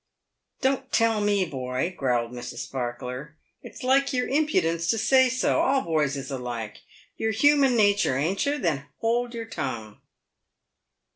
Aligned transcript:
"Don't 0.61 0.91
tell 0.91 1.21
me, 1.21 1.45
boy!" 1.45 1.93
growled 1.95 2.31
Mrs. 2.31 2.57
Sparkler. 2.65 3.35
"It's 3.61 3.83
like 3.83 4.11
your 4.11 4.27
impudence 4.27 4.87
to 4.87 4.97
say 4.97 5.29
so. 5.29 5.61
All 5.61 5.81
boys 5.83 6.17
is 6.17 6.31
alike. 6.31 6.79
You're 7.17 7.29
human 7.29 7.75
natur', 7.77 8.17
ain't 8.17 8.43
you? 8.47 8.57
Then 8.57 8.87
hold 8.97 9.35
your 9.35 9.45
tongue." 9.45 9.97